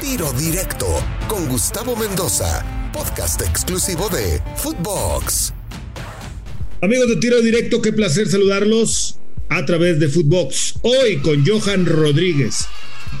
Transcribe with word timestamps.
Tiro 0.00 0.32
Directo 0.32 0.86
con 1.28 1.46
Gustavo 1.46 1.94
Mendoza, 1.94 2.64
podcast 2.90 3.42
exclusivo 3.42 4.08
de 4.08 4.40
Footbox. 4.56 5.52
Amigos 6.80 7.08
de 7.10 7.16
Tiro 7.16 7.42
Directo, 7.42 7.82
qué 7.82 7.92
placer 7.92 8.26
saludarlos 8.26 9.18
a 9.50 9.66
través 9.66 10.00
de 10.00 10.08
Footbox. 10.08 10.76
Hoy 10.80 11.18
con 11.18 11.44
Johan 11.46 11.84
Rodríguez, 11.84 12.64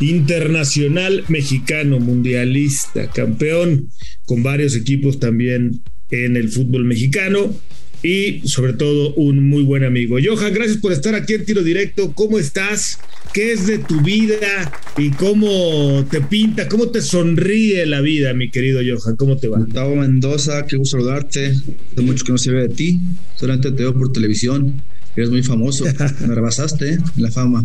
internacional 0.00 1.24
mexicano, 1.28 2.00
mundialista, 2.00 3.10
campeón 3.10 3.90
con 4.24 4.42
varios 4.42 4.74
equipos 4.74 5.20
también 5.20 5.82
en 6.10 6.36
el 6.38 6.48
fútbol 6.48 6.84
mexicano 6.86 7.54
y 8.02 8.40
sobre 8.48 8.72
todo 8.72 9.14
un 9.14 9.48
muy 9.48 9.62
buen 9.62 9.84
amigo. 9.84 10.16
Johan, 10.22 10.54
gracias 10.54 10.78
por 10.78 10.92
estar 10.92 11.14
aquí 11.14 11.34
en 11.34 11.44
Tiro 11.44 11.62
Directo. 11.62 12.12
¿Cómo 12.14 12.38
estás? 12.38 12.98
¿Qué 13.32 13.52
es 13.52 13.66
de 13.66 13.78
tu 13.78 14.00
vida 14.00 14.72
y 14.96 15.10
cómo 15.10 16.04
te 16.10 16.20
pinta, 16.20 16.68
cómo 16.68 16.88
te 16.88 17.00
sonríe 17.00 17.86
la 17.86 18.00
vida, 18.00 18.32
mi 18.34 18.50
querido 18.50 18.80
Johan? 18.80 19.16
¿Cómo 19.16 19.36
te 19.36 19.48
va? 19.48 19.58
Gustavo 19.58 19.96
Mendoza, 19.96 20.66
qué 20.66 20.76
gusto 20.76 20.96
saludarte. 20.96 21.54
Hace 21.92 22.00
mucho 22.00 22.24
que 22.24 22.32
no 22.32 22.38
se 22.38 22.50
ve 22.50 22.62
de 22.62 22.74
ti, 22.74 23.00
solamente 23.36 23.70
te 23.70 23.82
veo 23.82 23.94
por 23.94 24.12
televisión. 24.12 24.82
Eres 25.16 25.30
muy 25.30 25.42
famoso, 25.42 25.84
me 26.26 26.34
rebasaste 26.34 26.94
en 26.94 27.02
la 27.16 27.30
fama. 27.30 27.64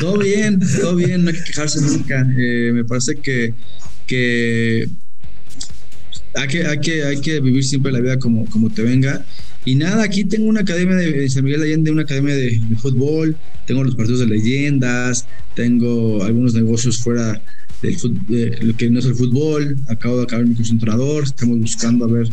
todo 0.00 0.18
bien, 0.18 0.60
todo 0.80 0.96
bien, 0.96 1.24
no 1.24 1.30
hay 1.30 1.36
que 1.36 1.44
quejarse 1.44 1.80
nunca. 1.80 2.26
Eh, 2.36 2.72
me 2.74 2.84
parece 2.84 3.16
que, 3.16 3.54
que 4.06 4.88
hay 6.34 6.48
que, 6.48 6.66
hay 6.66 6.78
que, 6.78 7.04
hay 7.04 7.20
que 7.20 7.40
vivir 7.40 7.64
siempre 7.64 7.92
la 7.92 8.00
vida 8.00 8.18
como, 8.18 8.46
como 8.46 8.70
te 8.70 8.82
venga. 8.82 9.24
Y 9.64 9.76
nada, 9.76 10.02
aquí 10.02 10.24
tengo 10.24 10.48
una 10.48 10.60
academia 10.60 10.96
de 10.96 11.28
San 11.30 11.44
Miguel 11.44 11.60
de 11.60 11.66
Allende, 11.66 11.90
una 11.92 12.02
academia 12.02 12.34
de, 12.34 12.60
fútbol, 12.80 13.36
tengo 13.66 13.84
los 13.84 13.94
partidos 13.94 14.20
de 14.20 14.26
leyendas, 14.26 15.26
tengo 15.54 16.22
algunos 16.24 16.54
negocios 16.54 16.98
fuera 16.98 17.40
del 17.80 17.96
de 18.28 18.58
lo 18.62 18.76
que 18.76 18.90
no 18.90 18.98
es 18.98 19.06
el 19.06 19.14
fútbol, 19.14 19.76
acabo 19.88 20.18
de 20.18 20.24
acabar 20.24 20.46
mi 20.46 20.54
curso 20.54 20.72
entrenador, 20.72 21.24
estamos 21.24 21.58
buscando 21.60 22.04
a 22.04 22.08
ver 22.08 22.28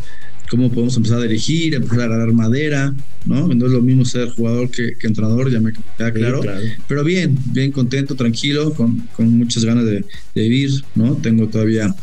cómo 0.49 0.71
podemos 0.71 0.97
empezar 0.97 1.19
a 1.19 1.23
dirigir, 1.23 1.75
empezar 1.75 2.01
a 2.01 2.05
agarrar 2.05 2.33
madera, 2.33 2.95
¿no? 3.25 3.47
No 3.47 3.65
es 3.67 3.71
lo 3.71 3.81
mismo 3.81 4.05
ser 4.05 4.29
jugador 4.29 4.71
que, 4.71 4.93
entrenador, 5.01 5.51
ya 5.51 5.59
me 5.59 5.71
queda 5.97 6.11
claro. 6.11 6.41
Pero 6.87 7.03
bien, 7.03 7.37
bien 7.53 7.71
contento, 7.71 8.15
tranquilo, 8.15 8.73
con, 8.73 9.07
con 9.15 9.29
muchas 9.37 9.63
ganas 9.63 9.85
de, 9.85 10.03
de, 10.33 10.41
vivir, 10.41 10.83
¿no? 10.95 11.15
Tengo 11.15 11.47
todavía 11.47 11.93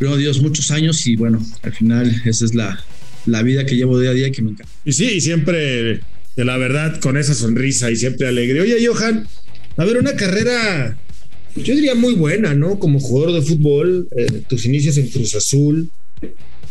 pero 0.00 0.16
Dios, 0.16 0.40
muchos 0.40 0.70
años 0.70 1.06
y 1.06 1.14
bueno, 1.14 1.46
al 1.62 1.74
final 1.74 2.22
esa 2.24 2.46
es 2.46 2.54
la, 2.54 2.82
la 3.26 3.42
vida 3.42 3.66
que 3.66 3.76
llevo 3.76 4.00
día 4.00 4.10
a 4.10 4.14
día 4.14 4.28
y 4.28 4.32
que 4.32 4.40
me 4.40 4.52
encanta. 4.52 4.72
Y 4.82 4.94
sí, 4.94 5.04
y 5.04 5.20
siempre, 5.20 6.00
de 6.36 6.44
la 6.44 6.56
verdad, 6.56 6.98
con 7.00 7.18
esa 7.18 7.34
sonrisa 7.34 7.90
y 7.90 7.96
siempre 7.96 8.26
alegre. 8.26 8.62
Oye, 8.62 8.86
Johan, 8.86 9.28
a 9.76 9.84
ver, 9.84 9.98
una 9.98 10.14
carrera, 10.14 10.98
yo 11.54 11.74
diría 11.74 11.94
muy 11.94 12.14
buena, 12.14 12.54
¿no? 12.54 12.78
Como 12.78 12.98
jugador 12.98 13.34
de 13.34 13.42
fútbol, 13.42 14.08
eh, 14.16 14.40
tus 14.48 14.64
inicios 14.64 14.96
en 14.96 15.08
Cruz 15.08 15.34
Azul, 15.34 15.90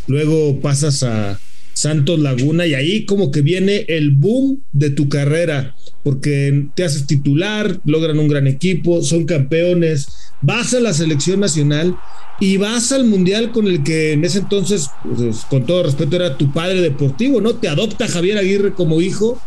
luego 0.08 0.60
pasas 0.60 1.04
a 1.04 1.40
Santos 1.74 2.20
Laguna 2.20 2.66
y 2.66 2.74
ahí 2.74 3.06
como 3.06 3.30
que 3.30 3.44
viene 3.44 3.86
el 3.90 4.10
boom 4.10 4.64
de 4.72 4.90
tu 4.90 5.08
carrera, 5.08 5.76
porque 6.04 6.68
te 6.76 6.84
haces 6.84 7.06
titular, 7.08 7.80
logran 7.86 8.20
un 8.20 8.28
gran 8.28 8.48
equipo, 8.48 9.02
son 9.02 9.26
campeones, 9.26 10.08
vas 10.42 10.74
a 10.74 10.80
la 10.80 10.94
selección 10.94 11.40
nacional 11.40 11.98
y 12.40 12.58
vas 12.58 12.92
al 12.92 13.06
mundial 13.06 13.52
con 13.52 13.68
el 13.68 13.84
que 13.84 14.14
en 14.14 14.24
ese 14.24 14.40
entonces, 14.40 14.90
pues, 15.04 15.46
con 15.50 15.66
todo 15.66 15.84
respeto, 15.84 16.16
era 16.16 16.38
tu 16.38 16.52
padre 16.54 16.82
deportivo, 16.82 17.42
¿no? 17.42 17.56
Te 17.56 17.68
adopta 17.68 18.08
Javier 18.08 18.38
Aguirre 18.38 18.74
como 18.74 19.02
hijo 19.02 19.42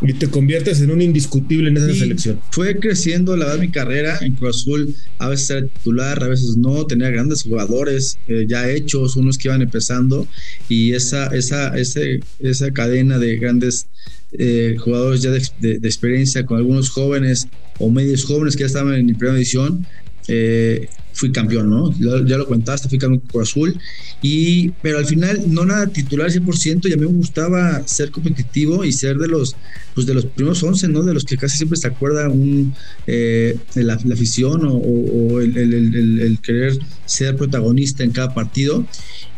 y 0.00 0.12
te 0.12 0.28
conviertes 0.28 0.80
en 0.80 0.90
un 0.90 1.02
indiscutible 1.02 1.68
en 1.68 1.76
esa 1.76 1.92
selección. 1.92 2.40
Fue 2.50 2.78
creciendo 2.78 3.36
la 3.36 3.46
verdad 3.46 3.60
mi 3.60 3.70
carrera 3.70 4.18
en 4.20 4.34
Cruz 4.34 4.62
Azul, 4.62 4.94
a 5.18 5.28
veces 5.28 5.50
era 5.50 5.66
titular, 5.66 6.22
a 6.22 6.28
veces 6.28 6.56
no, 6.56 6.86
tenía 6.86 7.10
grandes 7.10 7.42
jugadores 7.42 8.18
eh, 8.28 8.46
ya 8.48 8.70
hechos, 8.70 9.16
unos 9.16 9.38
que 9.38 9.48
iban 9.48 9.62
empezando 9.62 10.26
y 10.68 10.92
esa, 10.92 11.26
esa, 11.28 11.76
ese, 11.76 12.20
esa 12.38 12.70
cadena 12.70 13.18
de 13.18 13.36
grandes 13.36 13.86
eh, 14.32 14.76
jugadores 14.78 15.22
ya 15.22 15.30
de, 15.30 15.40
de, 15.78 15.88
experiencia 15.88 16.46
con 16.46 16.58
algunos 16.58 16.90
jóvenes 16.90 17.48
o 17.78 17.90
medios 17.90 18.24
jóvenes 18.24 18.56
que 18.56 18.60
ya 18.60 18.66
estaban 18.66 18.94
en 18.94 19.06
primera 19.16 19.36
edición, 19.36 19.86
eh, 20.28 20.88
fui 21.18 21.32
campeón, 21.32 21.68
¿no? 21.68 21.92
Ya, 21.98 22.38
lo 22.38 22.46
contaste, 22.46 22.88
fui 22.88 22.98
campeón 22.98 23.22
con 23.30 23.42
Azul, 23.42 23.76
y, 24.22 24.70
pero 24.82 24.98
al 24.98 25.06
final 25.06 25.42
no 25.48 25.64
nada 25.64 25.88
titular 25.88 26.30
100%, 26.30 26.88
y 26.88 26.92
a 26.92 26.96
mí 26.96 27.02
me 27.02 27.12
gustaba 27.12 27.82
ser 27.88 28.12
competitivo 28.12 28.84
y 28.84 28.92
ser 28.92 29.16
de 29.16 29.26
los, 29.26 29.56
pues 29.94 30.06
de 30.06 30.14
los 30.14 30.26
primeros 30.26 30.62
11, 30.62 30.88
¿no? 30.88 31.02
De 31.02 31.12
los 31.12 31.24
que 31.24 31.36
casi 31.36 31.56
siempre 31.56 31.76
se 31.76 31.88
acuerda 31.88 32.28
un, 32.28 32.72
eh, 33.08 33.56
la, 33.74 33.94
afición 33.94 34.60
o, 34.64 35.40
el, 35.40 36.38
querer 36.40 36.78
ser 37.04 37.36
protagonista 37.36 38.04
en 38.04 38.12
cada 38.12 38.32
partido, 38.32 38.86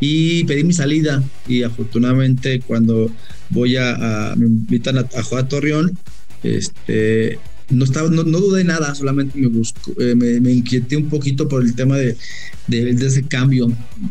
y 0.00 0.44
pedí 0.44 0.64
mi 0.64 0.74
salida, 0.74 1.22
y 1.48 1.62
afortunadamente 1.62 2.60
cuando 2.60 3.10
voy 3.48 3.76
a, 3.76 4.34
me 4.36 4.46
invitan 4.46 4.98
a, 4.98 5.08
a 5.16 5.22
jugar 5.22 5.44
a 5.44 5.48
Torreón, 5.48 5.98
este, 6.42 7.38
no, 7.70 7.84
estaba, 7.84 8.10
no, 8.10 8.24
no 8.24 8.40
dudé 8.40 8.64
nada, 8.64 8.94
solamente 8.94 9.38
me, 9.38 9.46
busco, 9.46 9.92
eh, 10.00 10.14
me, 10.14 10.52
inquieté 10.52 10.96
un 10.96 11.08
poquito 11.08 11.48
por 11.48 11.62
el 11.62 11.74
tema 11.74 11.96
de, 11.96 12.16
de, 12.66 12.90
ese 12.90 13.22
cambio. 13.22 13.68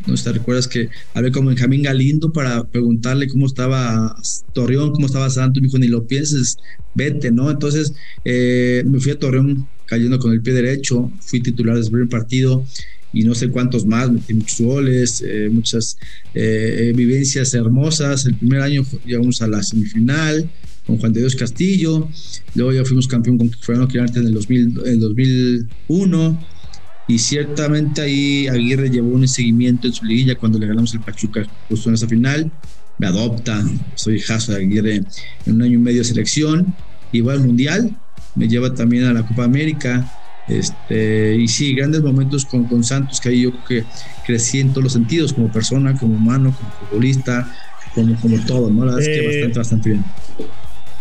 ¿no? 0.07 0.15
¿Te 0.15 0.31
recuerdas 0.31 0.67
que 0.67 0.89
hablé 1.13 1.31
con 1.31 1.45
Benjamín 1.45 1.83
Galindo 1.83 2.31
para 2.31 2.63
preguntarle 2.63 3.27
cómo 3.27 3.45
estaba 3.45 4.15
Torreón, 4.53 4.91
cómo 4.91 5.05
estaba 5.05 5.29
Santos? 5.29 5.61
Me 5.61 5.67
dijo, 5.67 5.77
ni 5.77 5.87
lo 5.87 6.07
pienses, 6.07 6.57
vete, 6.95 7.31
¿no? 7.31 7.51
Entonces 7.51 7.93
eh, 8.25 8.83
me 8.87 8.99
fui 8.99 9.11
a 9.11 9.19
Torreón 9.19 9.67
cayendo 9.85 10.19
con 10.19 10.31
el 10.31 10.41
pie 10.41 10.53
derecho, 10.53 11.11
fui 11.19 11.41
titular 11.41 11.75
desde 11.75 11.87
el 11.87 11.93
primer 11.93 12.09
partido 12.09 12.63
y 13.11 13.23
no 13.23 13.33
sé 13.33 13.49
cuántos 13.49 13.87
más, 13.87 14.11
metí 14.11 14.35
muchos 14.35 14.61
goles, 14.61 15.23
eh, 15.25 15.49
muchas 15.51 15.97
vivencias 16.33 17.53
hermosas. 17.55 18.25
El 18.25 18.35
primer 18.35 18.61
año 18.61 18.85
llegamos 19.05 19.41
a 19.41 19.47
la 19.47 19.63
semifinal, 19.63 20.49
con 20.89 20.97
Juan 20.97 21.13
de 21.13 21.19
Dios 21.19 21.35
Castillo, 21.35 22.09
luego 22.55 22.73
ya 22.73 22.83
fuimos 22.83 23.07
campeón 23.07 23.37
con 23.37 23.51
Fernando 23.51 23.87
Quirarte 23.87 24.19
en 24.19 24.27
el, 24.27 24.33
2001 24.33 26.45
y 27.07 27.19
ciertamente 27.19 28.01
ahí 28.01 28.47
Aguirre 28.47 28.89
llevó 28.89 29.09
un 29.09 29.27
seguimiento 29.27 29.87
en 29.87 29.93
su 29.93 30.05
liguilla 30.05 30.35
cuando 30.35 30.57
le 30.57 30.67
ganamos 30.67 30.93
el 30.93 31.01
Pachuca 31.01 31.45
justo 31.69 31.89
en 31.89 31.95
esa 31.95 32.07
final, 32.07 32.51
me 32.97 33.07
adopta, 33.07 33.63
soy 33.95 34.15
hijazo 34.15 34.53
de 34.53 34.59
Aguirre 34.59 35.03
en 35.45 35.55
un 35.55 35.61
año 35.61 35.75
y 35.75 35.77
medio 35.77 35.99
de 35.99 36.05
selección. 36.05 36.73
Y 37.11 37.21
va 37.21 37.33
al 37.33 37.39
Mundial, 37.39 37.97
me 38.35 38.47
lleva 38.47 38.75
también 38.75 39.05
a 39.05 39.13
la 39.13 39.25
Copa 39.25 39.43
América, 39.43 40.13
este, 40.47 41.37
y 41.37 41.47
sí, 41.47 41.73
grandes 41.73 42.03
momentos 42.03 42.45
con, 42.45 42.65
con 42.65 42.83
Santos, 42.83 43.19
que 43.19 43.29
ahí 43.29 43.41
yo 43.41 43.51
creo 43.51 43.65
que 43.65 43.83
crecí 44.27 44.59
en 44.59 44.69
todos 44.69 44.83
los 44.83 44.93
sentidos, 44.93 45.33
como 45.33 45.51
persona, 45.51 45.97
como 45.97 46.15
humano, 46.15 46.55
como 46.55 46.71
futbolista, 46.71 47.51
como, 47.95 48.15
como 48.19 48.39
todo, 48.45 48.69
¿no? 48.69 48.85
La 48.85 48.93
verdad 48.93 49.01
es 49.01 49.07
que 49.07 49.23
eh, 49.23 49.27
bastante, 49.27 49.57
bastante 49.57 49.89
bien 49.89 50.03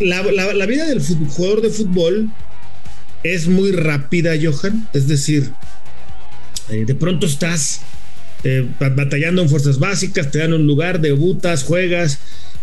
la, 0.00 0.66
vida 0.66 0.86
del 0.86 1.00
jugador 1.00 1.62
de 1.62 1.70
fútbol 1.70 2.31
es 3.22 3.48
muy 3.48 3.72
rápida, 3.72 4.32
Johan. 4.41 4.88
Es 4.92 5.09
decir, 5.09 5.50
eh, 6.70 6.84
de 6.86 6.94
pronto 6.94 7.26
estás 7.26 7.81
eh, 8.44 8.66
batallando 8.78 9.42
en 9.42 9.48
fuerzas 9.48 9.78
básicas, 9.78 10.31
te 10.31 10.38
dan 10.38 10.53
un 10.53 10.66
lugar, 10.66 11.00
debutas, 11.00 11.64
juegas 11.64 12.19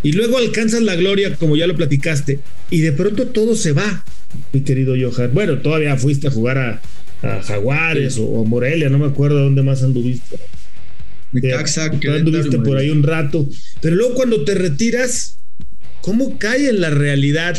y 0.05 0.11
luego 0.11 0.37
alcanzas 0.37 0.83
la 0.83 0.95
gloria, 0.95 1.35
como 1.35 1.55
ya 1.55 1.65
lo 1.65 1.75
platicaste, 1.75 2.39
y 2.69 2.81
de 2.81 2.91
pronto 2.91 3.27
todo 3.29 3.55
se 3.55 3.71
va, 3.71 4.05
mi 4.53 4.61
querido 4.61 4.93
Johan. 4.93 5.33
Bueno, 5.33 5.57
todavía 5.59 5.97
fuiste 5.97 6.27
a 6.27 6.31
jugar 6.31 6.57
a, 6.59 6.81
Jaguares 7.41 8.19
o, 8.19 8.45
Morelia, 8.45 8.87
no 8.89 8.99
me 8.99 9.07
acuerdo 9.07 9.39
dónde 9.39 9.63
más 9.63 9.81
anduviste. 9.81 10.37
anduviste 12.07 12.59
por 12.59 12.77
ahí 12.77 12.91
un 12.91 13.01
rato, 13.01 13.49
pero 13.81 13.95
luego 13.95 14.13
cuando 14.13 14.43
te 14.43 14.53
retiras, 14.53 15.39
¿Cómo 16.05 16.37
cae 16.37 16.69
en 16.69 16.81
la 16.81 16.91
realidad 16.91 17.57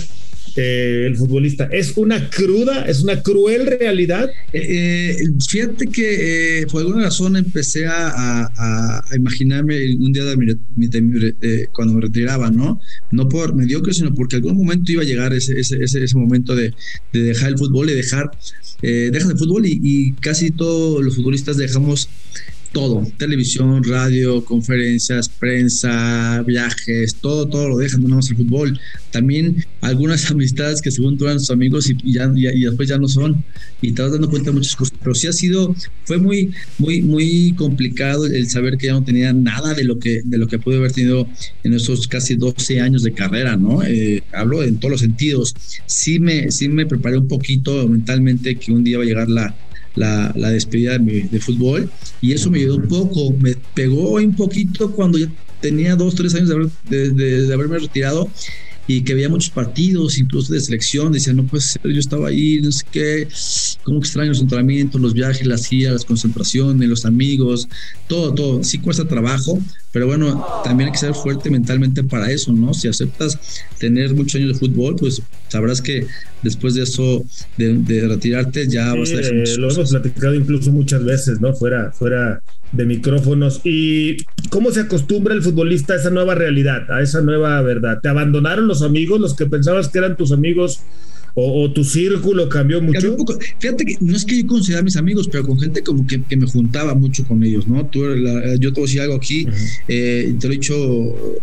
eh, 0.55 1.03
el 1.09 1.17
futbolista? 1.17 1.65
¿Es 1.65 1.97
una 1.97 2.31
cruda, 2.31 2.85
es 2.85 3.03
una 3.03 3.21
cruel 3.21 3.67
realidad? 3.67 4.31
Eh, 4.53 4.61
eh, 5.11 5.17
fíjate 5.49 5.89
que 5.89 6.65
por 6.71 6.83
alguna 6.83 7.07
razón 7.07 7.37
empecé 7.37 7.87
a, 7.89 9.03
imaginarme 9.17 9.97
un 9.97 10.13
día 10.13 10.25
de, 10.25 11.69
cuando 11.73 11.95
me 11.95 12.03
retiraba, 12.03 12.53
¿no? 12.53 12.81
No 13.11 13.29
por 13.29 13.53
mediocre, 13.53 13.93
sino 13.93 14.15
porque 14.15 14.37
algún 14.37 14.59
momento 14.59 14.93
iba 14.93 15.03
a 15.03 15.07
llegar 15.07 15.35
ese, 15.35 16.15
momento 16.15 16.55
de, 16.55 16.73
dejar 17.13 17.51
el 17.51 17.59
fútbol 17.59 17.91
y 17.91 17.95
dejar, 17.95 18.31
el 18.83 19.39
fútbol 19.39 19.65
y 19.67 20.13
casi 20.21 20.53
todos 20.53 21.05
los 21.05 21.17
futbolistas 21.17 21.57
dejamos 21.57 22.09
todo, 22.73 23.07
televisión, 23.19 23.83
radio, 23.85 24.45
conferencias, 24.45 25.29
prensa, 25.29 26.43
viajes, 26.47 27.15
todo, 27.17 27.47
todo 27.47 27.69
lo 27.69 27.79
dejan, 27.79 28.01
no 28.03 28.09
nada 28.09 28.17
más 28.17 28.31
el 28.31 28.37
fútbol. 28.37 28.81
También 29.11 29.65
algunas 29.81 30.31
amistades 30.31 30.83
que 30.83 30.91
según 30.91 31.17
tú 31.17 31.25
eran 31.25 31.41
sus 31.41 31.51
amigos 31.51 31.91
y, 31.91 32.13
ya, 32.13 32.31
y, 32.35 32.65
después 32.65 32.89
ya 32.89 32.99
no 32.99 33.09
son, 33.09 33.45
y 33.81 33.93
te 33.93 34.03
vas 34.03 34.13
dando 34.13 34.29
cuenta 34.29 34.51
de 34.51 34.57
muchas 34.57 34.77
cosas, 34.77 34.97
pero 35.01 35.15
sí 35.15 35.27
ha 35.27 35.33
sido, 35.33 35.75
fue 36.05 36.19
muy, 36.19 36.53
muy, 36.79 37.03
muy 37.03 37.55
complicado 37.57 38.27
el 38.27 38.49
saber 38.49 38.77
que 38.77 38.87
ya 38.87 38.93
no 38.93 39.05
tenía 39.05 39.33
nada 39.33 39.75
de 39.75 39.85
lo 39.85 39.99
que, 39.99 40.23
de 40.25 40.39
lo 40.39 40.47
que 40.47 40.59
pude 40.59 40.77
haber 40.77 40.93
tenido 40.93 41.29
en 41.65 41.75
esos 41.75 42.09
casi 42.09 42.35
12 42.35 42.81
años 42.81 43.03
de 43.03 43.13
carrera, 43.13 43.57
¿no? 43.57 43.83
Eh, 43.83 44.23
hablo 44.33 44.63
en 44.63 44.79
todos 44.79 44.93
los 44.93 45.01
sentidos. 45.01 45.55
Sí 45.87 46.19
me, 46.19 46.51
sí 46.51 46.69
me 46.69 46.87
preparé 46.87 47.19
un 47.19 47.29
poquito 47.29 47.87
mentalmente 47.89 48.57
que 48.57 48.73
un 48.73 48.85
día 48.85 48.99
va 48.99 49.05
a 49.05 49.07
llegar 49.07 49.29
la, 49.29 49.55
la, 49.97 50.51
despedida 50.51 50.99
de, 50.99 51.41
fútbol 51.41 51.91
y 52.21 52.33
eso 52.33 52.51
me 52.51 52.61
ayudó 52.61 52.77
un 52.77 52.89
poco, 52.89 53.33
me 53.41 53.55
pegó 53.75 54.13
un 54.15 54.37
poquito 54.37 54.93
cuando 54.93 55.19
ya 55.19 55.27
tenía 55.61 55.97
dos, 55.97 56.15
tres 56.15 56.35
años 56.35 56.71
de, 56.89 57.11
de 57.11 57.53
haberme 57.53 57.79
retirado 57.79 58.31
y 58.89 59.03
que 59.03 59.15
veía 59.15 59.29
muchos 59.29 59.51
partidos, 59.51 60.19
incluso 60.19 60.53
de 60.53 60.61
selección, 60.61 61.13
decía, 61.13 61.33
no 61.33 61.45
puede 61.45 61.63
ser, 61.63 61.83
yo 61.83 61.99
estaba 61.99 62.29
ahí, 62.29 62.61
no 62.61 62.71
sé 62.71 62.85
qué, 62.91 63.29
cómo 63.83 63.99
extraño 63.99 64.31
los 64.31 64.41
entrenamientos, 64.41 65.01
los 65.01 65.13
viajes, 65.13 65.47
las 65.47 65.67
giras, 65.67 65.93
las 65.93 66.05
concentraciones, 66.05 66.89
los 66.89 67.05
amigos, 67.05 67.69
todo, 68.07 68.33
todo, 68.33 68.63
sí 68.63 68.79
cuesta 68.79 69.07
trabajo, 69.07 69.59
pero 69.93 70.07
bueno, 70.07 70.45
también 70.63 70.89
hay 70.89 70.93
que 70.93 70.99
ser 70.99 71.15
fuerte 71.15 71.51
mentalmente 71.51 72.05
para 72.05 72.31
eso, 72.31 72.53
¿no? 72.53 72.75
Si 72.75 72.87
aceptas 72.87 73.39
tener 73.79 74.15
muchos 74.15 74.37
años 74.37 74.53
de 74.53 74.59
fútbol, 74.59 74.95
pues 74.97 75.21
sabrás 75.49 75.83
que 75.83 76.07
después 76.43 76.75
de 76.75 76.83
eso, 76.83 77.25
de, 77.57 78.07
retirarte, 78.07 78.69
ya 78.69 78.95
vas 78.95 79.11
a 79.11 79.17
dejar 79.17 79.35
eh, 79.35 79.57
Lo 79.59 79.71
hemos 79.71 79.91
platicado 79.91 80.35
incluso 80.35 80.71
muchas 80.71 81.05
veces, 81.05 81.41
¿no? 81.41 81.55
Fuera, 81.55 81.91
fuera 81.93 82.41
de 82.73 82.85
micrófonos. 82.85 83.61
¿Y 83.65 84.19
cómo 84.51 84.71
se 84.71 84.81
acostumbra 84.81 85.35
el 85.35 85.43
futbolista 85.43 85.95
a 85.95 85.97
esa 85.97 86.11
nueva 86.11 86.35
realidad, 86.35 86.91
a 86.91 87.03
esa 87.03 87.21
nueva 87.21 87.61
verdad? 87.63 88.01
¿Te 88.03 88.09
abandonaron 88.09 88.67
los 88.67 88.83
amigos, 88.83 89.21
los 89.21 89.35
que 89.35 89.47
pensabas 89.47 89.89
que 89.89 89.99
eran 89.99 90.17
tus 90.17 90.33
amigos? 90.33 90.81
¿O, 91.39 91.71
tu 91.71 91.85
círculo 91.85 92.49
cambió 92.49 92.81
mucho? 92.81 93.15
Fíjate 93.59 93.85
que 93.85 93.99
no 94.01 94.17
es 94.17 94.25
que 94.25 94.41
yo 94.41 94.47
considera 94.47 94.81
mis 94.81 94.97
amigos, 94.97 95.29
pero 95.31 95.45
con 95.45 95.61
gente 95.61 95.83
como 95.83 96.07
que, 96.07 96.19
me 96.35 96.47
juntaba 96.47 96.95
mucho 96.95 97.27
con 97.27 97.43
ellos, 97.45 97.69
¿no? 97.69 97.85
Tú, 97.85 98.07
yo 98.59 98.73
te 98.73 98.81
voy 98.81 98.85
a 98.85 98.87
decir 98.87 99.01
algo 99.03 99.17
aquí, 99.17 99.47
eh, 99.87 100.35
te 100.41 100.47
lo 100.47 100.55
he 100.55 100.57
dicho 100.57 100.75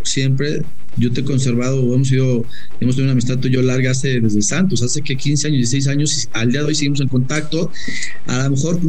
siempre, 0.01 0.63
yo 0.97 1.11
te 1.11 1.21
he 1.21 1.23
conservado, 1.23 1.93
hemos 1.93 2.07
sido, 2.07 2.45
hemos 2.79 2.95
tenido 2.95 3.03
una 3.05 3.11
amistad 3.13 3.37
tú 3.39 3.47
y 3.47 3.51
yo 3.51 3.61
larga 3.61 3.91
hace 3.91 4.19
desde 4.19 4.41
Santos, 4.41 4.83
hace 4.83 5.01
que 5.01 5.15
15 5.15 5.47
años, 5.47 5.57
16 5.57 5.87
años, 5.87 6.29
al 6.33 6.51
día 6.51 6.61
de 6.61 6.67
hoy 6.67 6.75
seguimos 6.75 7.01
en 7.01 7.07
contacto. 7.07 7.71
A 8.27 8.43
lo 8.43 8.51
mejor 8.51 8.79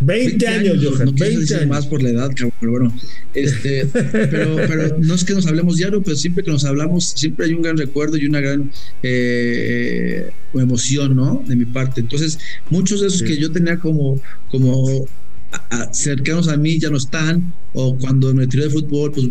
20, 0.00 0.46
años, 0.48 0.78
Johan, 0.82 1.14
20 1.14 1.54
años. 1.54 1.68
más 1.68 1.86
por 1.86 2.02
la 2.02 2.10
edad, 2.10 2.30
pero 2.60 2.72
bueno, 2.72 2.94
este, 3.34 3.86
pero, 3.92 4.56
pero, 4.56 4.98
no 4.98 5.14
es 5.14 5.24
que 5.24 5.34
nos 5.34 5.46
hablemos 5.46 5.76
diario, 5.76 6.02
pero 6.02 6.16
siempre 6.16 6.44
que 6.44 6.50
nos 6.50 6.64
hablamos, 6.64 7.12
siempre 7.16 7.46
hay 7.46 7.52
un 7.52 7.62
gran 7.62 7.76
recuerdo 7.76 8.16
y 8.16 8.26
una 8.26 8.40
gran 8.40 8.70
eh, 9.02 10.30
emoción, 10.54 11.16
¿no? 11.16 11.44
De 11.46 11.56
mi 11.56 11.64
parte. 11.64 12.00
Entonces, 12.00 12.38
muchos 12.70 13.00
de 13.00 13.08
esos 13.08 13.22
que 13.22 13.36
yo 13.36 13.52
tenía 13.52 13.78
como, 13.78 14.20
como 14.50 15.06
cercanos 15.92 16.48
a 16.48 16.56
mí 16.56 16.78
ya 16.78 16.90
no 16.90 16.96
están, 16.96 17.52
o 17.72 17.96
cuando 17.96 18.34
me 18.34 18.46
tiré 18.46 18.64
de 18.64 18.70
fútbol, 18.70 19.12
pues 19.12 19.28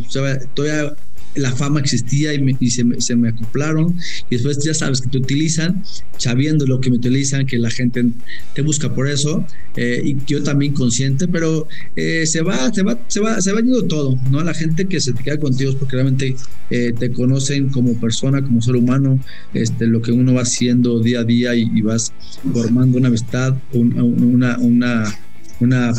todavía 0.54 0.96
la 1.36 1.52
fama 1.52 1.80
existía 1.80 2.34
y, 2.34 2.42
me, 2.42 2.56
se, 3.00 3.16
me, 3.16 3.30
acoplaron. 3.30 3.96
Y 4.30 4.36
después 4.36 4.64
ya 4.64 4.74
sabes 4.74 5.02
que 5.02 5.10
te 5.10 5.18
utilizan, 5.18 5.84
sabiendo 6.18 6.66
lo 6.66 6.80
que 6.80 6.90
me 6.90 6.98
utilizan, 6.98 7.46
que 7.46 7.58
la 7.58 7.70
gente 7.70 8.06
te 8.54 8.62
busca 8.62 8.94
por 8.94 9.08
eso. 9.08 9.46
Eh, 9.76 10.02
y 10.06 10.18
yo 10.26 10.42
también 10.44 10.74
consciente, 10.74 11.28
pero 11.28 11.68
eh, 11.96 12.26
se 12.26 12.42
va, 12.42 12.74
se 12.74 12.84
va, 12.84 12.98
se 13.08 13.20
va, 13.20 13.42
se 13.42 13.52
va 13.52 13.60
yendo 13.60 13.84
todo, 13.86 14.18
¿no? 14.32 14.42
La 14.44 14.54
gente 14.54 14.86
que 14.86 15.02
se 15.02 15.14
te 15.14 15.24
queda 15.24 15.38
contigo 15.38 15.72
es 15.72 15.76
porque 15.76 15.96
realmente 15.96 16.36
eh, 16.70 16.94
te 16.98 17.12
conocen 17.12 17.70
como 17.70 18.00
persona, 18.00 18.42
como 18.42 18.62
ser 18.62 18.76
humano, 18.76 19.20
este, 19.54 19.88
lo 19.88 20.02
que 20.02 20.12
uno 20.12 20.34
va 20.34 20.42
haciendo 20.44 21.00
día 21.02 21.20
a 21.20 21.24
día 21.24 21.56
y, 21.56 21.82
vas 21.82 22.14
formando 22.54 22.98
una 22.98 23.10
amistad, 23.10 23.56
una, 23.74 24.58
una 24.58 25.16
una 25.60 25.94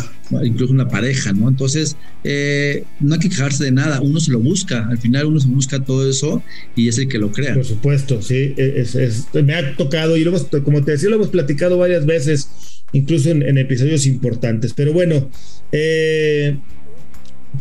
incluso 0.45 0.73
una 0.73 0.89
pareja, 0.89 1.33
¿no? 1.33 1.49
Entonces, 1.49 1.97
eh, 2.25 2.85
no 3.01 3.15
hay 3.15 3.21
que 3.21 3.29
quejarse 3.29 3.65
de 3.65 3.71
nada, 3.71 4.01
uno 4.01 4.21
se 4.21 4.31
lo 4.31 4.41
busca, 4.41 4.87
al 4.89 4.99
final 4.99 5.27
uno 5.27 5.41
se 5.41 5.49
busca 5.49 5.81
todo 5.81 6.09
eso 6.09 6.43
y 6.75 6.89
es 6.89 6.99
el 6.99 7.09
que 7.09 7.19
lo 7.19 7.33
crea. 7.33 7.55
Por 7.55 7.65
supuesto, 7.65 8.23
sí, 8.23 8.55
me 9.35 9.55
ha 9.55 9.77
tocado 9.77 10.17
y 10.17 10.25
lo 10.25 10.37
como 10.65 10.85
te 10.85 10.93
decía, 10.93 11.09
lo 11.09 11.17
hemos 11.17 11.29
platicado 11.29 11.79
varias 11.79 12.07
veces, 12.07 12.49
incluso 12.93 13.31
en, 13.31 13.59
episodios 13.59 14.07
importantes, 14.07 14.73
pero 14.75 14.93
bueno, 14.93 15.31
eh, 15.73 16.59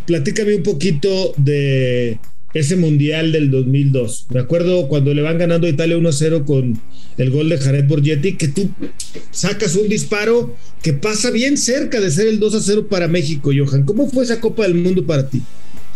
platícame 0.06 0.56
un 0.56 0.64
poquito 0.64 1.34
de 1.38 2.20
ese 2.56 2.78
Mundial 2.78 3.34
del 3.34 3.52
2002. 3.52 4.28
Me 4.30 4.40
acuerdo 4.40 4.88
cuando 4.88 5.14
le 5.14 5.22
van 5.22 5.38
ganando 5.38 5.68
a 5.68 5.70
Italia 5.70 5.98
1-0 5.98 6.46
con 6.46 6.80
el 7.18 7.30
gol 7.30 7.50
de 7.50 7.58
Jared 7.58 7.86
Borgetti, 7.86 8.38
que 8.38 8.48
tú 8.48 8.70
sacas 9.30 9.76
un 9.76 9.90
disparo 9.90 10.56
que 10.82 10.94
pasa 10.94 11.32
bien 11.32 11.58
cerca 11.58 12.00
de 12.00 12.10
ser 12.10 12.28
el 12.28 12.40
2-0 12.40 12.88
para 12.88 13.10
México, 13.10 13.52
Johan. 13.56 13.84
¿Cómo 13.84 14.10
fue 14.10 14.24
esa 14.24 14.40
Copa 14.40 14.64
del 14.64 14.76
Mundo 14.76 15.06
para 15.06 15.30
ti? 15.30 15.42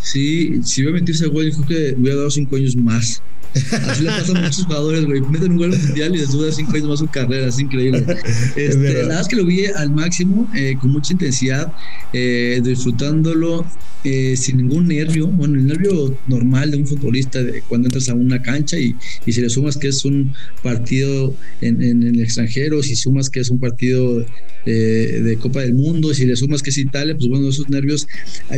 Sí, 0.02 0.60
si 0.64 0.82
hubiera 0.82 0.98
metido 0.98 1.14
ese 1.14 1.26
gol, 1.28 1.50
creo 1.50 1.66
que 1.66 2.00
hubiera 2.00 2.16
dado 2.16 2.30
cinco 2.30 2.56
años 2.56 2.76
más. 2.76 3.22
Así 3.54 4.04
le 4.04 4.10
pasa 4.10 4.38
a 4.38 4.40
muchos 4.40 4.64
jugadores, 4.64 5.04
güey. 5.04 5.20
Meten 5.22 5.52
un 5.52 5.58
gol 5.58 5.76
mundial 5.76 6.14
y 6.14 6.18
les 6.18 6.30
dura 6.30 6.52
cinco 6.52 6.72
años 6.72 6.88
más 6.88 6.98
su 7.00 7.06
carrera, 7.08 7.48
es 7.48 7.58
increíble. 7.58 8.04
Este, 8.56 8.76
la 8.76 8.92
verdad 8.92 9.20
es 9.20 9.28
que 9.28 9.36
lo 9.36 9.44
vi 9.44 9.66
al 9.66 9.90
máximo, 9.90 10.48
eh, 10.54 10.76
con 10.80 10.90
mucha 10.90 11.12
intensidad, 11.12 11.72
eh, 12.12 12.60
disfrutándolo 12.62 13.64
eh, 14.04 14.36
sin 14.36 14.58
ningún 14.58 14.88
nervio. 14.88 15.26
Bueno, 15.26 15.56
el 15.56 15.66
nervio 15.66 16.16
normal 16.26 16.70
de 16.70 16.78
un 16.78 16.86
futbolista 16.86 17.42
de 17.42 17.62
cuando 17.62 17.88
entras 17.88 18.08
a 18.08 18.14
una 18.14 18.40
cancha 18.40 18.78
y, 18.78 18.94
y 19.26 19.32
si 19.32 19.40
le 19.40 19.48
sumas 19.48 19.76
que 19.76 19.88
es 19.88 20.04
un 20.04 20.32
partido 20.62 21.34
en, 21.60 21.82
en, 21.82 22.02
el 22.02 22.20
extranjero, 22.20 22.82
si 22.82 22.96
sumas 22.96 23.30
que 23.30 23.40
es 23.40 23.50
un 23.50 23.58
partido 23.58 24.24
de 24.66 25.38
Copa 25.40 25.60
del 25.60 25.72
Mundo, 25.72 26.12
si 26.12 26.26
le 26.26 26.36
sumas 26.36 26.62
que 26.62 26.68
es 26.68 26.76
Italia, 26.76 27.16
pues 27.16 27.28
bueno, 27.30 27.48
esos 27.48 27.70
nervios, 27.70 28.06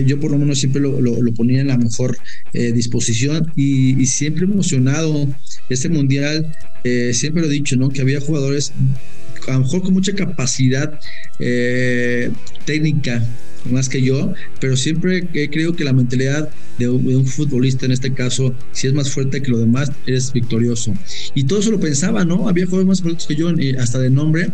yo 0.04 0.18
por 0.18 0.32
lo 0.32 0.38
menos 0.38 0.58
siempre 0.58 0.82
lo, 0.82 1.00
lo, 1.00 1.31
ponía 1.32 1.60
en 1.60 1.68
la 1.68 1.78
mejor 1.78 2.18
disposición 2.52 3.52
y, 3.56 4.00
y 4.00 4.06
siempre 4.06 4.44
emocionado 4.44 5.28
este 5.68 5.88
mundial, 5.88 6.54
eh, 6.84 7.12
siempre 7.14 7.42
lo 7.42 7.48
he 7.48 7.52
dicho, 7.52 7.76
¿no? 7.76 7.88
Que 7.88 8.00
había 8.00 8.20
jugadores 8.20 8.72
a 9.48 9.52
lo 9.54 9.60
mejor 9.60 9.82
con 9.82 9.94
mucha 9.94 10.12
capacidad 10.14 11.00
eh, 11.40 12.30
técnica 12.64 13.26
más 13.70 13.88
que 13.88 14.02
yo, 14.02 14.32
pero 14.60 14.76
siempre 14.76 15.28
he 15.34 15.48
creído 15.48 15.74
que 15.74 15.84
la 15.84 15.92
mentalidad 15.92 16.50
de 16.78 16.88
un, 16.88 17.26
futbolista 17.26 17.86
en 17.86 17.92
este 17.92 18.12
caso, 18.12 18.54
si 18.72 18.88
es 18.88 18.92
más 18.92 19.10
fuerte 19.10 19.40
que 19.40 19.50
lo 19.50 19.58
demás, 19.58 19.92
es 20.06 20.32
victorioso. 20.32 20.92
Y 21.34 21.44
todo 21.44 21.60
eso 21.60 21.70
lo 21.70 21.78
pensaba, 21.78 22.24
¿no? 22.24 22.48
Había 22.48 22.64
jugadores 22.64 22.88
más 22.88 23.02
fuertes 23.02 23.26
que 23.26 23.36
yo, 23.36 23.48
hasta 23.78 24.00
de 24.00 24.10
nombre, 24.10 24.50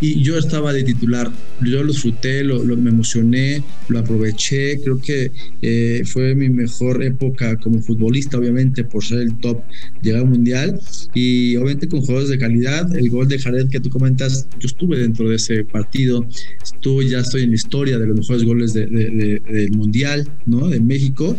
y 0.00 0.22
yo 0.22 0.38
estaba 0.38 0.72
de 0.72 0.82
titular. 0.82 1.30
Yo 1.60 1.82
lo 1.82 1.92
disfruté, 1.92 2.42
lo, 2.42 2.64
me 2.64 2.90
emocioné, 2.90 3.62
lo 3.88 3.98
aproveché. 3.98 4.80
Creo 4.80 4.98
que 4.98 5.30
eh, 5.62 6.02
fue 6.06 6.34
mi 6.34 6.48
mejor 6.48 7.02
época 7.02 7.56
como 7.56 7.82
futbolista, 7.82 8.38
obviamente, 8.38 8.84
por 8.84 9.04
ser 9.04 9.20
el 9.20 9.36
top, 9.38 9.62
llegar 10.02 10.22
al 10.22 10.28
mundial 10.28 10.80
y 11.14 11.56
obviamente 11.56 11.88
con 11.88 12.00
jugadores 12.00 12.30
de 12.30 12.38
calidad. 12.38 12.94
El 12.96 13.10
gol 13.10 13.28
de 13.28 13.38
Jared 13.38 13.68
que 13.68 13.80
tú 13.80 13.90
comentas, 13.90 14.48
yo 14.58 14.66
estuve 14.66 14.98
dentro 14.98 15.28
de 15.28 15.36
ese 15.36 15.64
partido. 15.64 16.26
Estuve, 16.62 17.08
ya 17.08 17.20
estoy 17.20 17.42
en 17.42 17.50
la 17.50 17.56
historia 17.56 17.98
de 17.98 18.06
los 18.06 18.16
mejores 18.16 18.44
goles 18.44 18.72
del 18.72 19.70
mundial, 19.72 20.28
¿no? 20.46 20.68
De 20.68 20.80
México 20.80 21.36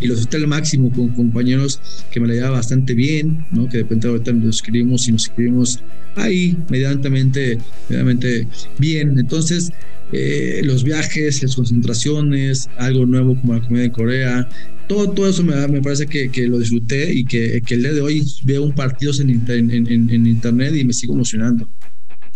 y 0.00 0.06
lo 0.06 0.14
disfruté 0.14 0.36
al 0.36 0.46
máximo 0.46 0.90
con 0.90 1.08
compañeros 1.08 1.80
que 2.10 2.20
me 2.20 2.28
la 2.28 2.34
llevaba 2.34 2.56
bastante 2.56 2.94
bien, 2.94 3.44
¿no? 3.50 3.68
Que 3.68 3.78
de 3.78 3.82
repente 3.82 4.08
ahorita 4.08 4.32
nos 4.32 4.56
escribimos 4.56 5.08
y 5.08 5.12
nos 5.12 5.24
escribimos 5.24 5.82
ahí 6.16 6.56
medianamente, 6.68 7.58
medianamente 7.88 8.46
bien. 8.78 9.18
Entonces, 9.18 9.70
eh, 10.12 10.60
los 10.64 10.84
viajes, 10.84 11.42
las 11.42 11.54
concentraciones, 11.54 12.68
algo 12.76 13.06
nuevo 13.06 13.38
como 13.40 13.54
la 13.54 13.60
comida 13.60 13.82
de 13.82 13.92
Corea, 13.92 14.48
todo, 14.88 15.10
todo 15.10 15.28
eso 15.28 15.44
me, 15.44 15.68
me 15.68 15.82
parece 15.82 16.06
que, 16.06 16.30
que, 16.30 16.46
lo 16.46 16.58
disfruté 16.58 17.12
y 17.12 17.24
que, 17.24 17.62
el 17.68 17.82
día 17.82 17.92
de 17.92 18.00
hoy 18.00 18.22
veo 18.44 18.64
un 18.64 18.74
partido 18.74 19.12
en, 19.20 19.30
en, 19.48 20.10
en, 20.10 20.26
internet 20.26 20.74
y 20.74 20.84
me 20.84 20.94
sigo 20.94 21.14
emocionando. 21.14 21.68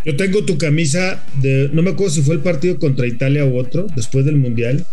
Yo 0.04 0.16
tengo 0.16 0.44
tu 0.44 0.58
camisa 0.58 1.24
de, 1.40 1.70
no 1.72 1.82
me 1.82 1.90
acuerdo 1.90 2.14
si 2.14 2.22
fue 2.22 2.34
el 2.34 2.40
partido 2.40 2.78
contra 2.78 3.06
Italia 3.06 3.44
u 3.46 3.56
otro, 3.56 3.86
después 3.94 4.24
del 4.24 4.36
Mundial, 4.36 4.84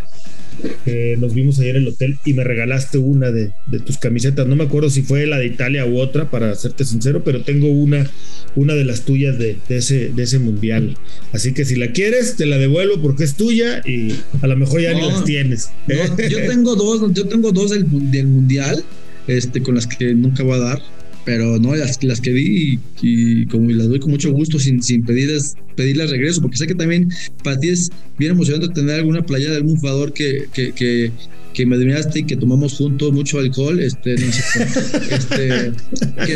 que 0.85 1.15
nos 1.17 1.33
vimos 1.33 1.59
ayer 1.59 1.77
en 1.77 1.83
el 1.83 1.87
hotel 1.87 2.17
y 2.25 2.33
me 2.33 2.43
regalaste 2.43 2.97
una 2.97 3.31
de, 3.31 3.51
tus 3.85 3.97
camisetas. 3.97 4.45
No 4.45 4.55
me 4.55 4.65
acuerdo 4.65 4.89
si 4.89 5.01
fue 5.01 5.25
la 5.25 5.39
de 5.39 5.47
Italia 5.47 5.85
u 5.85 5.99
otra, 5.99 6.29
para 6.29 6.53
serte 6.55 6.85
sincero, 6.85 7.23
pero 7.23 7.41
tengo 7.43 7.69
una, 7.69 8.09
una 8.55 8.75
de 8.75 8.85
las 8.85 9.01
tuyas 9.01 9.39
de, 9.39 9.57
ese, 9.69 10.09
de 10.09 10.23
ese 10.23 10.37
mundial. 10.37 10.95
Así 11.31 11.53
que 11.53 11.65
si 11.65 11.75
la 11.75 11.91
quieres, 11.91 12.35
te 12.35 12.45
la 12.45 12.57
devuelvo 12.57 13.01
porque 13.01 13.23
es 13.23 13.35
tuya 13.35 13.81
y 13.85 14.13
a 14.41 14.47
lo 14.47 14.57
mejor 14.57 14.81
ya 14.81 14.93
ni 14.93 15.01
las 15.01 15.23
tienes. 15.23 15.69
yo 15.87 16.45
tengo 16.47 16.75
dos, 16.75 17.13
yo 17.13 17.25
tengo 17.27 17.51
dos 17.51 17.71
del, 17.71 17.85
del 18.11 18.27
mundial, 18.27 18.83
este, 19.27 19.61
con 19.61 19.75
las 19.75 19.87
que 19.87 20.13
nunca 20.13 20.43
voy 20.43 20.55
a 20.55 20.59
dar 20.59 20.98
pero 21.25 21.59
no, 21.59 21.75
las, 21.75 22.03
las 22.03 22.21
que 22.21 22.31
vi 22.31 22.79
y, 23.01 23.45
como 23.47 23.69
las 23.69 23.87
doy 23.87 23.99
con 23.99 24.11
mucho 24.11 24.31
gusto 24.31 24.59
sin, 24.59 24.81
sin 24.81 25.03
pedirles, 25.03 25.55
pedirles 25.75 26.09
regreso, 26.09 26.41
porque 26.41 26.57
sé 26.57 26.67
que 26.67 26.75
también 26.75 27.09
para 27.43 27.59
ti 27.59 27.69
es 27.69 27.91
bien 28.17 28.31
emocionante 28.31 28.73
tener 28.73 28.95
alguna 28.95 29.25
playa 29.25 29.49
de 29.49 29.57
algún 29.57 29.77
jugador 29.77 30.13
que, 30.13 30.47
que, 30.53 30.71
que, 30.71 31.11
que 31.53 31.65
me 31.65 31.75
admiraste 31.75 32.19
y 32.19 32.23
que 32.23 32.35
tomamos 32.35 32.73
juntos 32.73 33.11
mucho 33.11 33.39
alcohol, 33.39 33.79
este, 33.79 34.15
no 34.15 34.31
sé, 34.31 34.67
este, 35.11 35.71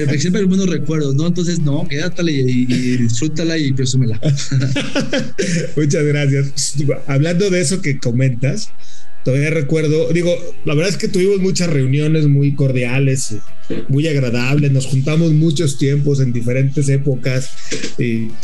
que 0.08 0.20
siempre 0.20 0.42
hay 0.42 0.48
buenos 0.48 0.70
recuerdos, 0.70 1.16
¿no? 1.16 1.28
Entonces, 1.28 1.60
no, 1.60 1.88
quédatale 1.88 2.32
y, 2.32 2.66
y 2.68 2.98
disfrútala 2.98 3.58
y 3.58 3.74
presúmela. 3.74 4.20
Muchas 5.76 6.04
gracias. 6.06 6.76
Hablando 7.08 7.50
de 7.50 7.62
eso 7.62 7.82
que 7.82 8.00
comentas, 8.00 8.70
todavía 9.24 9.50
recuerdo, 9.50 10.12
digo, 10.12 10.36
la 10.66 10.76
verdad 10.76 10.92
es 10.92 10.98
que 10.98 11.08
tuvimos 11.08 11.40
muchas 11.40 11.70
reuniones 11.70 12.28
muy 12.28 12.56
cordiales 12.56 13.36
muy 13.88 14.08
agradable, 14.08 14.70
nos 14.70 14.86
juntamos 14.86 15.32
muchos 15.32 15.78
tiempos 15.78 16.20
en 16.20 16.34
diferentes 16.34 16.90
épocas, 16.90 17.50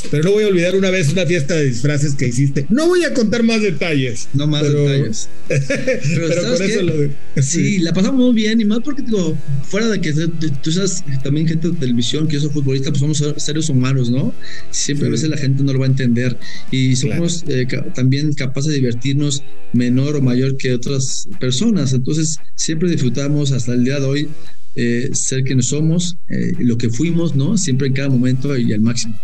pero 0.10 0.24
no 0.24 0.32
voy 0.32 0.46
a 0.46 0.48
olvidar 0.48 0.76
una 0.76 0.90
vez 0.90 1.12
una 1.12 1.26
fiesta 1.26 1.56
de 1.56 1.66
disfraces 1.66 2.16
que 2.16 2.28
hiciste. 2.28 2.66
No 2.70 2.88
voy 2.88 3.04
a 3.04 3.14
contar 3.14 3.44
más 3.44 3.62
detalles. 3.62 4.30
No 4.34 4.48
más 4.48 4.64
detalles. 4.64 5.30
pero, 5.48 6.54
con 6.54 6.64
eso 6.64 6.82
lo 6.84 6.98
de... 6.98 7.12
Sí, 7.42 7.80
la 7.80 7.94
pasamos 7.94 8.20
muy 8.20 8.34
bien 8.34 8.62
y 8.62 8.66
más 8.66 8.80
porque 8.80 9.02
digo, 9.02 9.38
fuera 9.64 9.88
de 9.90 10.00
que 10.00 10.14
tú 10.14 10.72
sabes 10.72 11.04
también 11.24 11.48
gente 11.48 11.70
de 11.70 11.76
televisión, 11.76 12.28
que 12.28 12.36
yo 12.36 12.42
soy 12.42 12.50
futbolista, 12.52 12.90
pues 12.90 13.02
somos 13.02 13.24
seres 13.38 13.70
humanos, 13.70 14.10
¿no? 14.10 14.34
Siempre 14.72 15.08
a 15.08 15.12
veces 15.12 15.30
la 15.30 15.38
gente 15.38 15.64
no 15.64 15.74
lo 15.74 15.80
va 15.80 15.86
a 15.86 15.90
entender 15.90 16.38
y 16.72 16.96
somos 16.96 17.44
eh, 17.48 17.68
también 17.94 18.34
capaces 18.34 18.72
de 18.72 18.76
divertirnos 18.78 19.44
menor 19.74 20.16
o 20.16 20.22
mayor 20.22 20.58
que 20.58 20.69
otras 20.74 21.28
personas. 21.40 21.94
Entonces, 21.94 22.38
siempre 22.56 22.90
disfrutamos 22.90 23.52
hasta 23.52 23.74
el 23.74 23.84
día 23.84 24.00
de 24.00 24.06
hoy 24.06 24.30
eh, 24.76 25.10
ser 25.14 25.44
quienes 25.44 25.68
somos, 25.68 26.18
eh, 26.30 26.52
lo 26.60 26.78
que 26.78 26.90
fuimos, 26.90 27.36
¿no? 27.36 27.58
Siempre 27.58 27.88
en 27.88 27.94
cada 27.94 28.10
momento 28.10 28.58
y 28.58 28.72
al 28.74 28.82
máximo. 28.82 29.20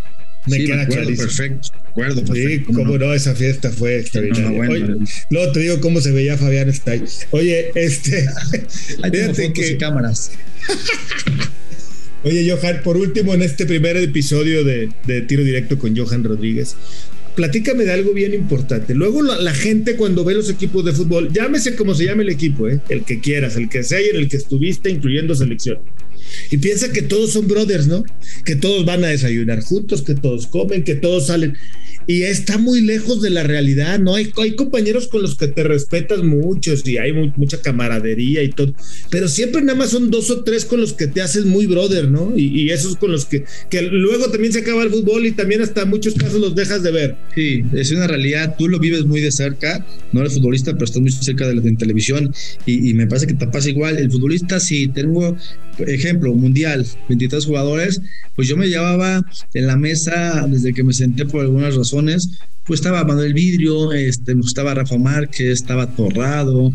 Me 0.48 0.64
queda 0.64 0.86
claro, 0.86 1.08
perfecto. 1.08 1.70
Acuerdo, 1.90 2.36
Sí, 2.36 2.60
cómo 2.62 2.98
no? 2.98 3.14
esa 3.14 3.34
fiesta 3.34 3.72
fue 3.72 4.00
extraordinaria. 4.00 4.96
luego 5.32 5.52
te 5.52 5.60
digo 5.60 5.80
cómo 5.80 6.02
se 6.02 6.12
veía 6.12 6.38
Fabián 6.38 6.70
Stay. 6.70 7.04
Oye, 7.32 7.72
este. 7.74 8.28
fíjate 9.12 9.54
que. 9.54 9.78
cámaras. 9.78 10.32
Oye, 12.24 12.50
Johan, 12.50 12.82
por 12.84 12.98
último, 12.98 13.36
en 13.36 13.44
este 13.44 13.68
primer 13.68 13.98
episodio 13.98 14.64
de, 14.64 14.90
de 15.06 15.22
Tiro 15.22 15.44
Directo 15.44 15.78
con 15.78 15.96
Johan 15.96 16.24
Rodríguez, 16.24 16.76
platícame 17.36 17.84
de 17.84 17.92
algo 17.92 18.14
bien 18.14 18.34
importante. 18.34 18.96
Luego 18.96 19.22
la, 19.22 19.54
gente 19.54 19.96
cuando 19.96 20.24
ve 20.24 20.34
los 20.34 20.50
equipos 20.50 20.84
de 20.86 20.94
fútbol, 20.94 21.32
llámese 21.32 21.76
como 21.76 21.94
se 21.94 22.06
llame 22.06 22.24
el 22.24 22.30
equipo, 22.30 22.68
¿eh? 22.68 22.80
el 22.90 23.04
que 23.04 23.20
quieras, 23.20 23.56
el 23.56 23.70
que 23.70 23.84
sea 23.84 24.02
y 24.02 24.06
en 24.06 24.16
el 24.16 24.30
que 24.30 24.38
estuviste, 24.38 24.90
incluyendo 24.90 25.36
selección. 25.36 25.80
Y 26.50 26.58
piensa 26.58 26.92
que 26.92 27.02
todos 27.02 27.34
son 27.34 27.48
brothers, 27.48 27.88
¿no? 27.88 28.04
Que 28.46 28.56
todos 28.56 28.86
van 28.86 29.04
a 29.04 29.08
desayunar 29.08 29.62
juntos, 29.62 30.02
que 30.02 30.16
todos 30.16 30.48
comen, 30.48 30.84
que 30.84 30.96
todos 30.96 31.28
salen 31.28 31.56
y 32.08 32.24
está 32.24 32.58
muy 32.58 32.82
lejos 32.82 33.22
de 33.22 33.30
la 33.30 33.44
realidad, 33.44 34.00
¿no? 34.00 34.16
Hay, 34.16 34.32
hay 34.38 34.56
compañeros 34.56 35.08
con 35.08 35.22
los 35.22 35.36
que 35.36 35.48
te 35.48 35.64
respetas 35.64 36.24
mucho 36.24 36.74
y 36.84 36.98
hay 36.98 37.12
mucha 37.36 37.62
camaradería 37.62 38.44
y 38.44 38.50
todo, 38.50 38.74
pero 39.10 39.28
siempre 39.28 39.62
nada 39.62 39.78
más 39.78 39.90
son 39.90 40.12
dos 40.12 40.30
o 40.30 40.44
tres 40.44 40.66
con 40.66 40.82
los 40.82 40.94
que 40.94 41.08
te 41.08 41.22
haces 41.22 41.46
muy 41.46 41.66
brother, 41.66 42.10
¿no? 42.10 42.34
Y, 42.36 42.66
esos 42.76 42.98
con 42.98 43.12
los 43.12 43.26
que, 43.26 43.46
que 43.70 43.84
luego 43.84 44.30
también 44.32 44.52
se 44.52 44.60
acaba 44.60 44.84
el 44.84 44.90
fútbol 44.90 45.26
y 45.26 45.32
también 45.32 45.62
hasta 45.62 45.86
muchos 45.86 46.16
casos 46.16 46.42
los 46.42 46.56
dejas 46.56 46.84
de 46.84 46.92
ver. 46.92 47.16
Sí, 47.34 47.64
es 47.74 47.92
una 47.92 48.08
realidad, 48.08 48.56
tú 48.58 48.68
lo 48.68 48.80
vives 48.80 49.06
muy 49.06 49.22
de 49.22 49.32
cerca, 49.32 49.86
no 50.12 50.22
eres 50.22 50.34
futbolista, 50.34 50.74
pero 50.74 50.86
estás 50.86 51.02
muy 51.02 51.12
cerca 51.12 51.48
de 51.48 51.56
la 51.56 51.78
televisión 51.78 52.34
y, 52.66 52.90
y 52.90 52.94
me 52.94 53.08
parece 53.08 53.28
que 53.28 53.34
te 53.36 53.48
pasa 53.48 53.70
igual. 53.70 53.98
El 53.98 54.12
futbolista, 54.12 54.60
si 54.60 54.88
tengo 54.88 55.38
ejemplo, 55.80 56.34
mundial, 56.34 56.86
23 57.10 57.46
jugadores, 57.46 58.02
pues 58.36 58.48
yo 58.48 58.58
me 58.58 58.68
llevaba 58.68 59.26
en 59.54 59.68
la 59.68 59.78
mesa 59.78 60.46
desde 60.48 60.74
que 60.74 60.84
me 60.84 60.94
senté 60.94 61.26
por 61.26 61.42
algunas 61.42 61.76
razones, 61.76 61.95
pues 62.66 62.80
estaba 62.80 63.04
Manuel 63.04 63.34
Vidrio, 63.34 63.94
este, 63.94 64.34
estaba 64.44 64.74
Rafa 64.74 64.98
Márquez, 64.98 65.50
estaba 65.50 65.88
Torrado, 65.96 66.72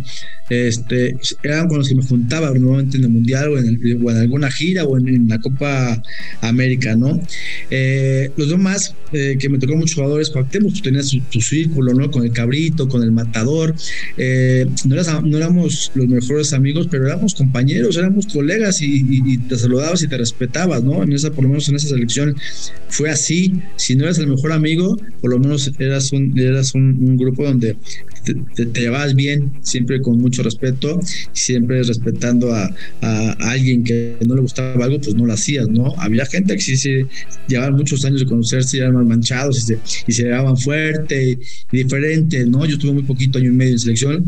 este, 0.50 1.16
eran 1.45 1.69
con 1.69 1.78
los 1.78 1.88
que 1.88 1.95
me 1.95 2.02
juntaba 2.02 2.50
normalmente 2.50 2.99
en 2.99 3.04
el 3.04 3.11
Mundial 3.11 3.52
o 3.52 3.59
en, 3.59 3.80
alguna 4.16 4.50
gira 4.50 4.85
o 4.85 4.99
en, 4.99 5.28
la 5.28 5.38
Copa 5.38 6.02
América, 6.40 6.97
¿no? 6.97 7.21
Eh, 7.71 8.30
los 8.37 8.50
demás, 8.50 8.95
eh, 9.12 9.37
que 9.38 9.49
me 9.49 9.59
tocó 9.59 9.76
muchos 9.76 9.95
jugadores, 9.95 10.28
Cuauhtémoc 10.30 10.71
pues, 10.71 10.83
tenía 10.83 11.02
su, 11.02 11.21
círculo, 11.40 11.95
¿no? 11.95 12.11
Con 12.11 12.25
el 12.25 12.33
Cabrito, 12.33 12.88
con 12.88 13.02
el 13.02 13.12
Matador, 13.12 13.75
eh, 14.16 14.66
no, 14.85 14.97
éramos 15.37 15.92
los 15.95 16.09
mejores 16.09 16.52
amigos, 16.52 16.88
pero 16.90 17.07
éramos 17.07 17.35
compañeros, 17.35 17.97
éramos 17.97 18.26
colegas 18.26 18.80
y, 18.83 19.38
te 19.49 19.57
saludabas 19.57 20.02
y 20.02 20.09
te 20.09 20.19
respetabas, 20.19 20.83
¿no? 20.83 21.02
En 21.02 21.12
esa, 21.12 21.30
por 21.30 21.45
lo 21.45 21.50
menos 21.50 21.69
en 21.69 21.76
esa 21.76 21.88
selección 21.88 22.35
fue 22.88 23.09
así, 23.09 23.54
si 23.76 23.95
no 23.95 24.04
eres 24.04 24.19
el 24.19 24.26
mejor 24.26 24.52
amigo, 24.52 24.97
por 25.21 25.30
lo 25.30 25.38
menos 25.38 25.71
eras 25.78 26.12
un, 26.12 26.37
eras 26.38 26.75
un, 26.75 27.16
grupo 27.16 27.45
donde 27.45 27.76
te, 28.25 28.81
llevabas 28.81 29.15
bien, 29.15 29.53
siempre 29.62 30.00
con 30.00 30.21
mucho 30.21 30.43
respeto, 30.43 31.00
siempre 31.33 31.83
respetando 31.83 32.55
a, 32.55 32.71
alguien 33.41 33.85
que 33.85 34.17
no 34.27 34.35
le 34.35 34.43
gustaba 34.43 34.85
algo, 34.85 35.00
pues 35.00 35.15
no 35.15 35.27
lo 35.27 35.33
hacías, 35.33 35.69
¿no? 35.69 35.95
Había 35.99 36.27
gente 36.27 36.55
que 36.55 36.61
sí 36.61 36.77
se 36.77 37.07
llevaban 37.49 37.75
muchos 37.75 38.05
años 38.05 38.21
de 38.21 38.27
conocerse, 38.27 38.79
ya 38.79 38.85
eran 38.85 39.09
manchados 39.09 39.59
y 39.59 39.61
se, 39.62 39.79
y 40.07 40.12
se 40.12 40.23
llevaban 40.25 40.57
fuerte 40.57 41.31
y 41.31 41.39
diferente, 41.73 42.47
¿no? 42.47 42.65
Yo 42.67 42.79
tuve 42.79 42.93
muy 42.93 43.03
poquito 43.03 43.39
año 43.39 43.50
y 43.50 43.55
medio 43.55 43.73
en 43.73 43.79
selección 43.79 44.27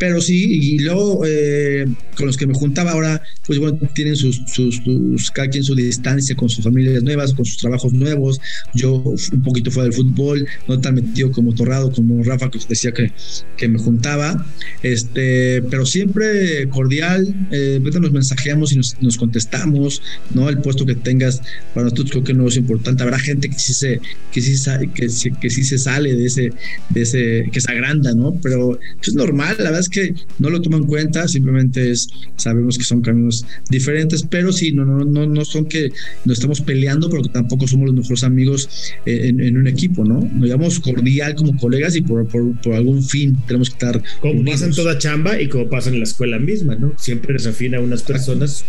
pero 0.00 0.18
sí, 0.22 0.58
y 0.62 0.78
luego 0.78 1.24
eh, 1.26 1.86
con 2.16 2.26
los 2.26 2.38
que 2.38 2.46
me 2.46 2.54
juntaba 2.54 2.92
ahora, 2.92 3.22
pues 3.46 3.58
bueno, 3.58 3.78
tienen 3.94 4.16
sus, 4.16 4.40
sus, 4.46 5.30
cada 5.30 5.48
quien 5.48 5.62
su 5.62 5.74
distancia 5.74 6.34
con 6.34 6.48
sus 6.48 6.64
familias 6.64 7.02
nuevas, 7.02 7.34
con 7.34 7.44
sus 7.44 7.58
trabajos 7.58 7.92
nuevos. 7.92 8.40
Yo 8.72 8.94
un 8.94 9.42
poquito 9.42 9.70
fuera 9.70 9.90
del 9.90 9.92
fútbol, 9.92 10.48
no 10.66 10.80
tan 10.80 10.94
metido 10.94 11.30
como 11.30 11.54
Torrado, 11.54 11.92
como 11.92 12.24
Rafa, 12.24 12.50
que 12.50 12.58
decía 12.66 12.92
que, 12.92 13.12
que 13.58 13.68
me 13.68 13.78
juntaba, 13.78 14.46
este, 14.82 15.60
pero 15.68 15.84
siempre 15.84 16.66
cordial, 16.70 17.34
eh, 17.50 17.78
nos 17.82 18.12
mensajeamos 18.12 18.72
y 18.72 18.76
nos, 18.76 19.18
contestamos, 19.18 20.00
¿no? 20.32 20.48
El 20.48 20.62
puesto 20.62 20.86
que 20.86 20.94
tengas 20.94 21.42
para 21.74 21.84
nosotros 21.84 22.10
creo 22.10 22.24
que 22.24 22.32
no 22.32 22.48
es 22.48 22.56
importante. 22.56 23.02
Habrá 23.02 23.18
gente 23.18 23.50
que 23.50 23.58
sí 23.58 23.74
se, 23.74 24.00
que 24.32 24.40
sí, 24.40 24.56
que, 24.94 25.08
que 25.38 25.50
sí 25.50 25.62
se 25.62 25.76
sale 25.76 26.16
de 26.16 26.24
ese, 26.24 26.52
de 26.88 27.02
ese, 27.02 27.50
que 27.52 27.60
se 27.60 27.70
agranda, 27.70 28.14
¿no? 28.14 28.32
Pero 28.42 28.80
es 29.02 29.12
normal, 29.12 29.56
la 29.58 29.64
verdad 29.64 29.80
es 29.80 29.89
que 29.90 30.14
no 30.38 30.50
lo 30.50 30.62
toman 30.62 30.82
en 30.82 30.86
cuenta, 30.86 31.28
simplemente 31.28 31.90
es, 31.90 32.08
sabemos 32.36 32.78
que 32.78 32.84
son 32.84 33.02
caminos 33.02 33.44
diferentes, 33.68 34.22
pero 34.22 34.52
sí, 34.52 34.72
no, 34.72 34.84
no, 34.84 35.04
no, 35.04 35.26
no 35.26 35.44
son 35.44 35.66
que 35.66 35.90
nos 36.24 36.38
estamos 36.38 36.60
peleando, 36.60 37.10
pero 37.10 37.22
que 37.22 37.28
tampoco 37.28 37.66
somos 37.66 37.86
los 37.86 37.94
mejores 37.94 38.24
amigos 38.24 38.68
eh, 39.06 39.28
en, 39.28 39.56
un 39.56 39.66
equipo, 39.66 40.04
¿no? 40.04 40.20
Nos 40.32 40.48
llamamos 40.48 40.80
cordial 40.80 41.34
como 41.34 41.56
colegas 41.56 41.96
y 41.96 42.02
por, 42.02 42.26
por, 42.28 42.72
algún 42.72 43.02
fin 43.02 43.36
tenemos 43.46 43.70
que 43.70 43.74
estar. 43.74 44.02
Como 44.20 44.44
pasa 44.44 44.66
en 44.66 44.74
toda 44.74 44.98
chamba 44.98 45.40
y 45.40 45.48
como 45.48 45.68
pasa 45.68 45.90
en 45.90 45.98
la 45.98 46.04
escuela 46.04 46.38
misma, 46.38 46.76
¿no? 46.76 46.92
Siempre 46.98 47.34
desafina 47.34 47.78
a 47.78 47.80
unas 47.80 48.02
personas 48.02 48.64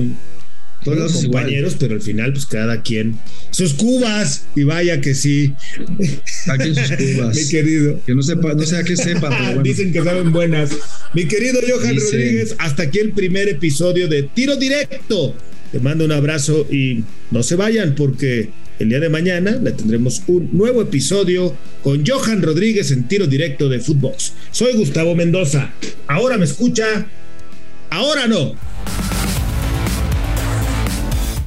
todos 0.84 0.98
los 0.98 1.14
compañeros, 1.14 1.76
pero 1.80 1.96
al 1.96 2.02
final, 2.02 2.34
pues 2.34 2.46
cada 2.46 2.82
quien 2.82 3.16
sus 3.52 3.74
cubas, 3.74 4.46
y 4.56 4.64
vaya 4.64 5.02
que 5.02 5.14
sí. 5.14 5.54
Aquí 6.48 6.76
sus 6.76 6.92
cubas. 6.98 7.36
Mi 7.36 7.48
querido. 7.50 8.00
Que 8.06 8.16
no 8.16 8.24
sepa, 8.24 8.54
no 8.54 8.64
sea 8.64 8.84
que 8.84 8.98
sepa. 8.98 9.62
Dicen 9.64 9.92
que 9.92 10.04
saben 10.04 10.32
buenas. 10.32 10.72
Mi 11.14 11.26
querido 11.26 11.60
Johan 11.68 11.96
Rodríguez, 11.96 12.56
hasta 12.58 12.84
aquí 12.84 13.00
el 13.00 13.12
primer 13.12 13.50
episodio 13.50 14.08
de 14.08 14.24
Tiro 14.24 14.56
Directo. 14.56 15.36
Te 15.72 15.80
mando 15.80 16.04
un 16.04 16.12
abrazo 16.12 16.68
y 16.70 17.04
no 17.32 17.44
se 17.44 17.56
vayan 17.56 17.96
porque 17.96 18.50
el 18.80 18.90
día 18.90 19.00
de 19.00 19.10
mañana 19.10 19.52
le 19.52 19.72
tendremos 19.72 20.24
un 20.28 20.50
nuevo 20.52 20.82
episodio 20.82 21.56
con 21.84 22.04
Johan 22.06 22.42
Rodríguez 22.42 22.92
en 22.92 23.08
Tiro 23.08 23.28
Directo 23.28 23.70
de 23.70 23.80
Footbox. 23.80 24.34
Soy 24.52 24.74
Gustavo 24.74 25.16
Mendoza. 25.16 25.72
Ahora 26.08 26.38
me 26.38 26.46
escucha. 26.46 27.06
Ahora 27.90 28.28
no. 28.28 28.56